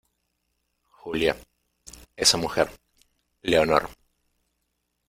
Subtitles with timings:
[0.89, 1.37] Julia,
[2.15, 2.71] esa mujer,
[3.43, 3.91] Leonor,